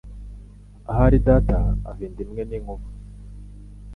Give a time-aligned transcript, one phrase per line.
[0.91, 1.57] Ahari data
[1.89, 2.85] ava inda imwe n' inkuba